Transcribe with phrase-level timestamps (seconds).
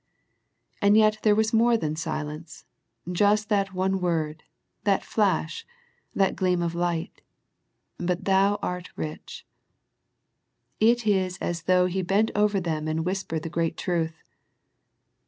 [0.81, 2.65] And yet there was more than the silence,
[3.11, 4.43] just that one word,
[4.83, 5.63] that flash,
[6.15, 7.21] that gleam of light,"
[8.09, 9.45] but thou art rich."
[10.79, 14.23] It is as though He bent over them and whispered the great truth.